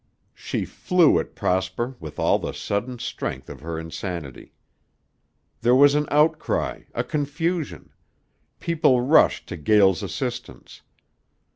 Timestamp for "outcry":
6.09-6.85